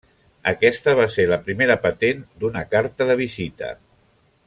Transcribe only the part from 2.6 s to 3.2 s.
carta de